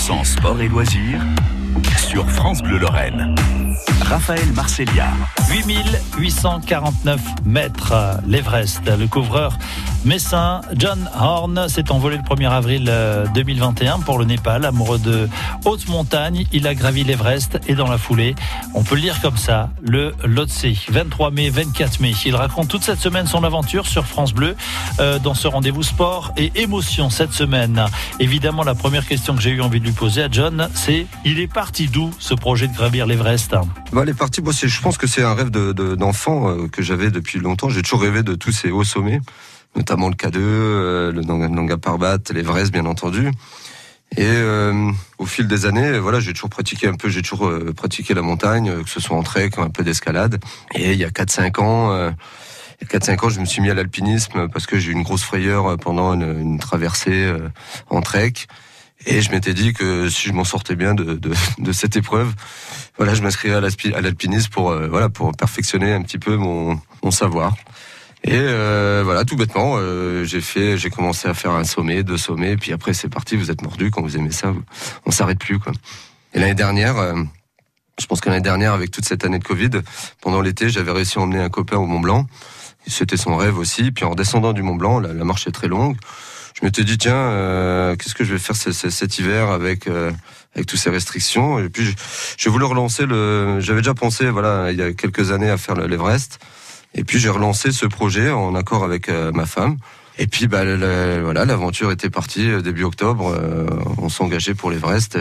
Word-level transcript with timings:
100% 0.00 0.24
sport 0.24 0.60
et 0.62 0.68
loisirs 0.68 1.20
sur 1.98 2.28
France 2.30 2.62
Bleu 2.62 2.78
Lorraine. 2.78 3.34
Raphaël 4.02 4.50
Marcellia. 4.54 5.08
8849 5.50 7.20
mètres, 7.44 7.94
l'Everest. 8.26 8.82
Le 8.98 9.06
couvreur 9.06 9.56
messin 10.04 10.62
John 10.74 11.08
Horn 11.18 11.68
s'est 11.68 11.90
envolé 11.90 12.16
le 12.16 12.22
1er 12.22 12.50
avril 12.50 12.92
2021 13.34 14.00
pour 14.00 14.18
le 14.18 14.24
Népal. 14.24 14.64
Amoureux 14.64 14.98
de 14.98 15.28
haute 15.64 15.86
montagne, 15.88 16.46
il 16.52 16.66
a 16.66 16.74
gravi 16.74 17.04
l'Everest 17.04 17.60
et 17.68 17.74
dans 17.74 17.88
la 17.88 17.98
foulée, 17.98 18.34
on 18.74 18.82
peut 18.82 18.94
le 18.94 19.02
lire 19.02 19.20
comme 19.20 19.36
ça, 19.36 19.70
le 19.82 20.14
Lhotse. 20.24 20.66
23 20.88 21.30
mai, 21.30 21.50
24 21.50 22.00
mai. 22.00 22.12
Il 22.24 22.34
raconte 22.34 22.68
toute 22.68 22.82
cette 22.82 23.00
semaine 23.00 23.26
son 23.26 23.44
aventure 23.44 23.86
sur 23.86 24.06
France 24.06 24.32
Bleu 24.32 24.56
euh, 24.98 25.18
dans 25.18 25.34
ce 25.34 25.46
rendez-vous 25.46 25.82
sport 25.82 26.32
et 26.36 26.50
émotion 26.56 27.10
cette 27.10 27.32
semaine. 27.32 27.84
Évidemment, 28.18 28.64
la 28.64 28.74
première 28.74 29.06
question 29.06 29.34
que 29.34 29.42
j'ai 29.42 29.50
eu 29.50 29.60
envie 29.60 29.80
de 29.80 29.89
poser 29.92 30.22
à 30.22 30.28
John, 30.30 30.68
c'est 30.74 31.06
il 31.24 31.40
est 31.40 31.52
parti 31.52 31.88
d'où 31.88 32.10
ce 32.18 32.34
projet 32.34 32.68
de 32.68 32.74
gravir 32.74 33.06
l'Everest? 33.06 33.54
Bah, 33.92 34.04
Les 34.04 34.14
parties, 34.14 34.40
bon, 34.40 34.52
je 34.52 34.80
pense 34.80 34.98
que 34.98 35.06
c'est 35.06 35.22
un 35.22 35.34
rêve 35.34 35.50
d'enfant 35.50 36.54
de, 36.54 36.66
que 36.66 36.82
j'avais 36.82 37.10
depuis 37.10 37.38
longtemps. 37.38 37.68
J'ai 37.68 37.82
toujours 37.82 38.02
rêvé 38.02 38.22
de 38.22 38.34
tous 38.34 38.52
ces 38.52 38.70
hauts 38.70 38.84
sommets, 38.84 39.20
notamment 39.76 40.08
le 40.08 40.14
K2, 40.14 40.36
euh, 40.36 41.12
le 41.12 41.22
Nanga 41.22 41.76
Parbat, 41.76 42.18
l'Everest, 42.32 42.72
bien 42.72 42.86
entendu. 42.86 43.30
Et 44.16 44.24
euh, 44.26 44.90
au 45.18 45.26
fil 45.26 45.46
des 45.46 45.66
années, 45.66 45.98
voilà, 45.98 46.18
j'ai 46.18 46.32
toujours 46.32 46.50
pratiqué 46.50 46.88
un 46.88 46.94
peu, 46.94 47.08
j'ai 47.08 47.22
toujours 47.22 47.46
euh, 47.46 47.72
pratiqué 47.72 48.12
la 48.12 48.22
montagne, 48.22 48.82
que 48.82 48.90
ce 48.90 49.00
soit 49.00 49.16
en 49.16 49.22
trek, 49.22 49.50
un 49.58 49.70
peu 49.70 49.84
d'escalade. 49.84 50.42
Et 50.74 50.92
il 50.92 50.98
y 50.98 51.04
a 51.04 51.10
4-5 51.10 51.60
ans, 51.60 51.92
euh, 51.92 52.10
il 52.80 52.88
y 52.92 52.96
a 52.96 52.98
4-5 52.98 53.26
ans, 53.26 53.28
je 53.28 53.40
me 53.40 53.44
suis 53.44 53.62
mis 53.62 53.70
à 53.70 53.74
l'alpinisme 53.74 54.48
parce 54.48 54.66
que 54.66 54.80
j'ai 54.80 54.90
eu 54.90 54.94
une 54.94 55.04
grosse 55.04 55.22
frayeur 55.22 55.76
pendant 55.78 56.14
une 56.14 56.58
traversée 56.58 57.32
en 57.88 58.00
trek. 58.00 58.32
Et 59.06 59.22
je 59.22 59.30
m'étais 59.30 59.54
dit 59.54 59.72
que 59.72 60.08
si 60.08 60.28
je 60.28 60.32
m'en 60.32 60.44
sortais 60.44 60.76
bien 60.76 60.94
de, 60.94 61.14
de, 61.14 61.32
de, 61.58 61.72
cette 61.72 61.96
épreuve, 61.96 62.32
voilà, 62.96 63.14
je 63.14 63.22
m'inscrirais 63.22 63.56
à 63.56 64.00
l'alpinisme 64.00 64.50
pour 64.50 64.70
euh, 64.70 64.88
voilà 64.88 65.08
pour 65.08 65.32
perfectionner 65.32 65.92
un 65.92 66.02
petit 66.02 66.18
peu 66.18 66.36
mon, 66.36 66.78
mon 67.02 67.10
savoir. 67.10 67.54
Et 68.22 68.32
euh, 68.34 69.00
voilà, 69.02 69.24
tout 69.24 69.36
bêtement, 69.36 69.76
euh, 69.78 70.24
j'ai 70.24 70.42
fait, 70.42 70.76
j'ai 70.76 70.90
commencé 70.90 71.26
à 71.26 71.32
faire 71.32 71.52
un 71.52 71.64
sommet, 71.64 72.02
deux 72.02 72.18
sommets, 72.18 72.56
puis 72.56 72.72
après 72.72 72.92
c'est 72.92 73.08
parti. 73.08 73.36
Vous 73.36 73.50
êtes 73.50 73.62
mordu 73.62 73.90
quand 73.90 74.02
vous 74.02 74.16
aimez 74.16 74.30
ça, 74.30 74.52
on 75.06 75.10
s'arrête 75.10 75.38
plus 75.38 75.58
quoi. 75.58 75.72
Et 76.34 76.38
l'année 76.38 76.54
dernière, 76.54 76.98
euh, 76.98 77.14
je 77.98 78.06
pense 78.06 78.20
que 78.20 78.28
l'année 78.28 78.42
dernière, 78.42 78.74
avec 78.74 78.90
toute 78.90 79.06
cette 79.06 79.24
année 79.24 79.38
de 79.38 79.44
Covid, 79.44 79.70
pendant 80.20 80.42
l'été, 80.42 80.68
j'avais 80.68 80.92
réussi 80.92 81.18
à 81.18 81.22
emmener 81.22 81.40
un 81.40 81.48
copain 81.48 81.78
au 81.78 81.86
Mont 81.86 82.00
Blanc. 82.00 82.26
C'était 82.86 83.16
son 83.16 83.36
rêve 83.36 83.58
aussi. 83.58 83.90
Puis 83.90 84.04
en 84.04 84.14
descendant 84.14 84.52
du 84.52 84.62
Mont 84.62 84.74
Blanc, 84.74 85.00
la, 85.00 85.12
la 85.14 85.24
marche 85.24 85.46
est 85.46 85.52
très 85.52 85.68
longue 85.68 85.96
je 86.60 86.66
m'étais 86.66 86.84
dit 86.84 86.98
tiens, 86.98 87.14
euh, 87.14 87.96
qu'est-ce 87.96 88.14
que 88.14 88.24
je 88.24 88.34
vais 88.34 88.38
faire 88.38 88.56
cet 88.56 89.18
hiver 89.18 89.50
avec 89.50 89.86
euh, 89.86 90.10
avec 90.54 90.66
toutes 90.66 90.78
ces 90.78 90.90
restrictions? 90.90 91.58
Et 91.58 91.70
puis 91.70 91.94
j'ai 92.36 92.50
voulu 92.50 92.64
relancer 92.64 93.06
le. 93.06 93.60
J'avais 93.60 93.80
déjà 93.80 93.94
pensé 93.94 94.28
voilà 94.28 94.70
il 94.70 94.78
y 94.78 94.82
a 94.82 94.92
quelques 94.92 95.32
années 95.32 95.48
à 95.48 95.56
faire 95.56 95.74
l'Everest. 95.74 96.38
Et 96.94 97.04
puis 97.04 97.18
j'ai 97.18 97.30
relancé 97.30 97.72
ce 97.72 97.86
projet 97.86 98.30
en 98.30 98.54
accord 98.54 98.84
avec 98.84 99.08
euh, 99.08 99.32
ma 99.32 99.46
femme. 99.46 99.78
Et 100.18 100.26
puis 100.26 100.48
bah 100.48 100.64
voilà 100.64 101.46
l'aventure 101.46 101.90
était 101.92 102.10
partie 102.10 102.62
début 102.62 102.84
octobre. 102.84 103.40
on 103.96 104.10
s'engageait 104.10 104.54
pour 104.54 104.70
l'Everest 104.70 105.18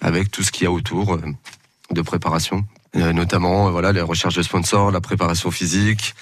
avec 0.00 0.30
tout 0.30 0.42
ce 0.42 0.50
qu'il 0.50 0.64
y 0.64 0.66
a 0.66 0.70
autour 0.70 1.18
de 1.90 2.00
préparation. 2.00 2.64
Euh, 2.96 3.12
notamment 3.12 3.70
voilà 3.70 3.92
les 3.92 4.00
recherches 4.00 4.34
de 4.34 4.42
sponsors, 4.42 4.90
la 4.90 5.02
préparation 5.02 5.50
physique, 5.50 6.14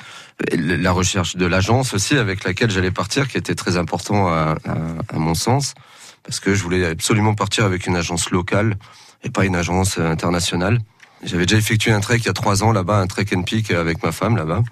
la 0.52 0.90
recherche 0.90 1.36
de 1.36 1.46
l'agence 1.46 1.94
aussi 1.94 2.16
avec 2.16 2.42
laquelle 2.42 2.70
j'allais 2.70 2.90
partir, 2.90 3.28
qui 3.28 3.38
était 3.38 3.54
très 3.54 3.76
important 3.76 4.26
à, 4.26 4.56
à, 4.66 5.18
mon 5.18 5.34
sens, 5.34 5.74
parce 6.24 6.40
que 6.40 6.54
je 6.54 6.62
voulais 6.64 6.84
absolument 6.84 7.34
partir 7.34 7.64
avec 7.64 7.86
une 7.86 7.94
agence 7.94 8.30
locale 8.30 8.74
et 9.22 9.30
pas 9.30 9.44
une 9.44 9.54
agence 9.54 9.98
internationale. 9.98 10.80
J'avais 11.22 11.46
déjà 11.46 11.56
effectué 11.56 11.92
un 11.92 12.00
trek 12.00 12.18
il 12.18 12.26
y 12.26 12.28
a 12.28 12.32
trois 12.32 12.64
ans 12.64 12.72
là-bas, 12.72 12.98
un 12.98 13.06
trek 13.06 13.26
and 13.34 13.42
peak 13.42 13.70
avec 13.70 14.02
ma 14.02 14.10
femme 14.10 14.36
là-bas. 14.36 14.62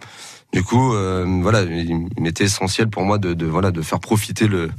Du 0.52 0.62
coup, 0.62 0.94
euh, 0.94 1.24
voilà, 1.42 1.62
il 1.62 2.08
m'était 2.18 2.44
essentiel 2.44 2.88
pour 2.88 3.04
moi 3.04 3.18
de, 3.18 3.34
de, 3.34 3.46
voilà 3.46 3.70
de 3.70 3.82
faire 3.82 4.00
profiter 4.00 4.48
le, 4.48 4.70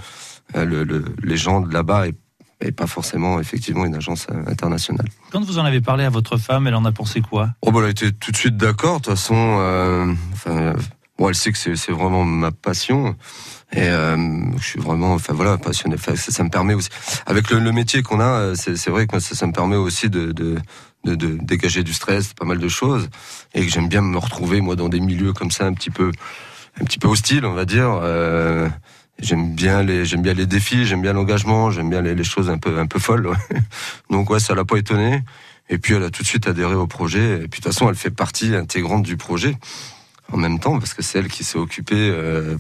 le, 0.54 0.84
le 0.84 1.06
les 1.24 1.38
gens 1.38 1.62
de 1.62 1.74
là-bas 1.74 2.08
et 2.08 2.14
et 2.62 2.72
pas 2.72 2.88
forcément 2.88 3.40
effectivement 3.40 3.86
une 3.86 3.96
agence 3.96 4.28
euh, 4.32 4.44
internationale. 4.48 5.08
Quand 5.32 5.44
vous 5.44 5.60
en 5.60 5.66
avez 5.66 5.82
parlé 5.82 6.04
à 6.04 6.10
votre 6.10 6.38
femme, 6.38 6.68
elle 6.68 6.76
en 6.76 6.86
a 6.86 6.92
pensé 6.92 7.22
quoi? 7.22 7.50
Oh 7.62 7.72
bah 7.72 7.82
elle 7.84 7.92
était 7.92 8.12
tout 8.12 8.32
de 8.32 8.38
suite 8.38 8.58
d'accord. 8.58 9.00
De 9.00 9.06
toute 9.06 9.14
façon, 9.14 9.58
euh, 9.60 10.14
enfin, 10.34 10.74
bon, 11.18 11.30
elle 11.30 11.36
sait 11.36 11.52
que 11.52 11.76
c'est 11.76 11.92
vraiment 11.92 12.24
ma 12.24 12.52
passion. 12.52 13.16
Et 13.74 13.90
euh, 13.90 14.18
je 14.58 14.64
suis 14.64 14.80
vraiment, 14.80 15.14
enfin 15.14 15.34
voilà, 15.34 15.58
passionné. 15.58 15.96
Enfin, 15.96 16.16
ça, 16.16 16.32
ça 16.32 16.44
me 16.44 16.50
permet 16.50 16.74
aussi, 16.74 16.90
avec 17.26 17.50
le, 17.50 17.60
le 17.60 17.72
métier 17.72 18.04
qu'on 18.04 18.22
a, 18.22 18.56
c'est 18.56 18.90
vrai 18.90 19.08
que 19.08 19.20
ça, 19.20 19.36
ça, 19.36 19.48
me 19.48 19.52
permet 19.52 19.76
aussi 19.76 20.10
de, 20.10 20.32
de, 20.32 20.56
de, 21.04 21.16
de, 21.16 21.38
dégager 21.42 21.84
du 21.84 21.92
stress, 21.92 22.34
pas 22.34 22.46
mal 22.46 22.60
de 22.60 22.68
choses, 22.70 23.10
et 23.54 23.66
que 23.66 23.72
j'aime 23.72 23.90
bien 23.90 24.02
me 24.02 24.18
retrouver 24.18 24.62
moi 24.62 24.76
dans 24.76 24.88
des 24.88 25.00
milieux 25.00 25.34
comme 25.34 25.52
ça, 25.52 25.66
un 25.66 25.74
petit 25.74 25.90
peu, 25.90 26.12
un 26.80 26.86
petit 26.86 27.00
peu 27.00 27.08
hostiles, 27.08 27.46
on 27.46 27.54
va 27.54 27.66
dire. 27.66 28.00
Euh, 28.02 28.70
J'aime 29.20 29.56
bien 29.56 29.82
les 29.82 30.06
j'aime 30.06 30.22
bien 30.22 30.34
les 30.34 30.46
défis, 30.46 30.86
j'aime 30.86 31.02
bien 31.02 31.14
l'engagement, 31.14 31.72
j'aime 31.72 31.90
bien 31.90 32.02
les, 32.02 32.16
les, 32.16 32.24
choses 32.24 32.50
un 32.50 32.58
peu 32.58 32.78
un 32.80 32.86
peu 32.86 33.00
folles. 33.00 33.30
Donc 34.10 34.30
ouais, 34.30 34.40
ça 34.40 34.56
l'a 34.56 34.66
pas 34.66 34.78
étonné. 34.78 35.24
Et 35.70 35.78
puis 35.78 35.94
elle 35.94 36.04
a 36.04 36.10
tout 36.10 36.22
de 36.22 36.28
suite 36.28 36.48
adhéré 36.48 36.76
au 36.76 36.88
projet. 36.88 37.44
Et 37.44 37.48
puis 37.48 37.62
de 37.62 37.66
toute 37.66 37.74
façon, 37.74 37.90
elle 37.90 37.96
fait 37.96 38.12
partie 38.12 38.56
intégrante 38.56 39.04
du 39.04 39.18
projet 39.18 39.56
en 40.32 40.38
même 40.38 40.60
temps 40.60 40.80
parce 40.80 40.94
que 40.94 41.02
c'est 41.02 41.20
elle 41.20 41.28
qui 41.28 41.44
s'est 41.44 41.58
occupée 41.58 42.10
euh, 42.12 42.58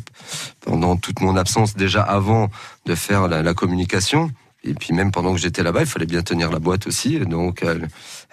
pendant 0.61 0.97
toute 0.97 1.21
mon 1.21 1.35
absence 1.35 1.75
déjà 1.75 2.01
avant 2.01 2.49
de 2.85 2.95
faire 2.95 3.27
la, 3.27 3.41
la 3.41 3.53
communication. 3.53 4.31
Et 4.65 4.73
puis 4.73 4.93
même 4.93 5.11
pendant 5.11 5.33
que 5.33 5.39
j'étais 5.39 5.63
là-bas, 5.63 5.81
il 5.81 5.87
fallait 5.87 6.05
bien 6.05 6.21
tenir 6.21 6.51
la 6.51 6.59
boîte 6.59 6.87
aussi. 6.87 7.19
Donc 7.19 7.63
elle, 7.63 7.87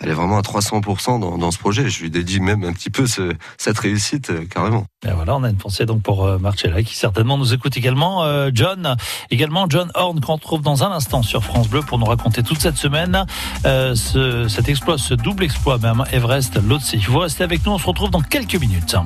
est 0.09 0.15
vraiment 0.15 0.39
à 0.39 0.43
300% 0.43 1.39
dans, 1.39 1.51
ce 1.51 1.59
projet. 1.59 1.89
Je 1.89 2.03
lui 2.03 2.11
dédie 2.11 2.41
même 2.41 2.65
un 2.65 2.73
petit 2.73 2.91
peu 2.91 3.07
ce, 3.07 3.35
cette 3.59 3.79
réussite 3.79 4.31
euh, 4.31 4.45
carrément. 4.47 4.87
Et 5.07 5.11
voilà, 5.11 5.37
on 5.37 5.43
a 5.43 5.51
une 5.51 5.57
pensée 5.57 5.85
donc 5.85 6.03
pour 6.03 6.25
euh, 6.25 6.39
Marcella 6.39 6.83
qui 6.83 6.97
certainement 6.97 7.37
nous 7.37 7.53
écoute 7.53 7.77
également. 7.77 8.25
Euh, 8.25 8.51
John, 8.55 8.97
également 9.31 9.67
John 9.69 9.91
Horn 9.95 10.21
qu'on 10.21 10.35
retrouve 10.35 10.63
dans 10.63 10.85
un 10.85 10.93
instant 10.93 11.23
sur 11.23 11.45
France 11.45 11.69
Bleu 11.69 11.81
pour 11.81 11.99
nous 11.99 12.07
raconter 12.07 12.43
toute 12.43 12.61
cette 12.61 12.77
semaine 12.77 13.27
euh, 13.67 13.95
ce, 13.95 14.49
cet 14.49 14.69
exploit, 14.69 14.99
ce 14.99 15.15
double 15.15 15.45
exploit 15.45 15.79
même 15.79 16.05
Everest, 16.13 16.57
l'autre 16.63 16.85
Vous 17.09 17.19
restez 17.19 17.45
avec 17.45 17.65
nous, 17.67 17.73
on 17.73 17.79
se 17.79 17.87
retrouve 17.87 18.11
dans 18.11 18.23
quelques 18.23 18.57
minutes. 18.57 18.97